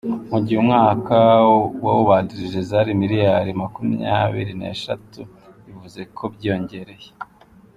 [0.29, 1.15] Mu gihe umwaka
[1.85, 5.21] wawubanjirije zari miliyari makumyabiri n’eshatu,
[5.63, 7.09] bivuze ko byiyongereye.